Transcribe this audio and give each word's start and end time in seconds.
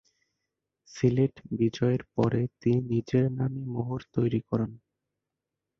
সিলেট 0.89 1.33
বিজয়ের 1.51 2.01
পরে 2.15 2.41
তিনি 2.61 2.79
নিজের 2.91 3.25
নামে 3.31 3.61
মোহর 3.73 4.01
তৈরি 4.15 4.41
করান। 4.49 4.71